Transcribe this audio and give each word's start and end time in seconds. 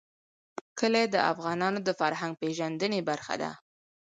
کلي 0.79 1.03
د 1.09 1.15
افغانانو 1.31 1.79
د 1.87 1.89
فرهنګي 1.99 2.39
پیژندنې 2.41 2.99
برخه 3.09 3.33
ده. 3.41 3.51